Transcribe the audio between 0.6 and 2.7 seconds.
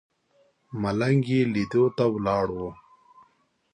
ملنګ یې لیدو ته ولاړ و.